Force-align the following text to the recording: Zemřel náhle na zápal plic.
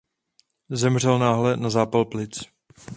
Zemřel 0.69 1.19
náhle 1.19 1.57
na 1.57 1.69
zápal 1.69 2.05
plic. 2.05 2.41